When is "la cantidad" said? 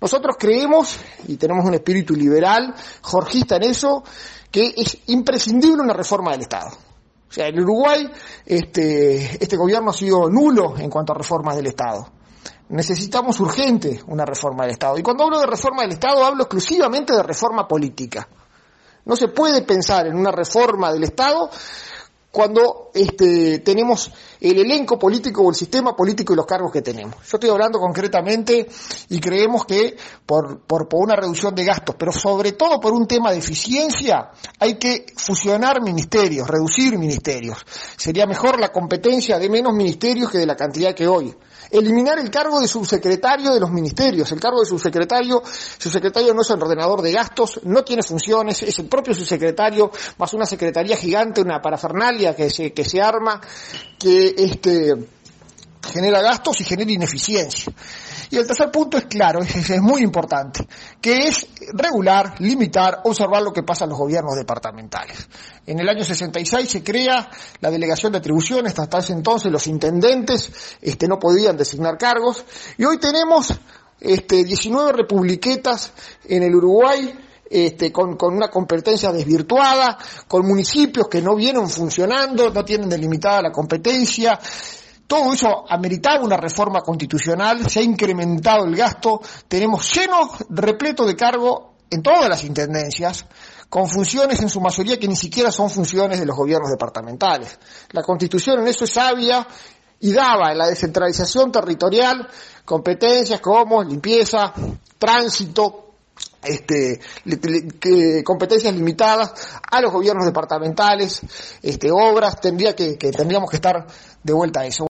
40.46-40.94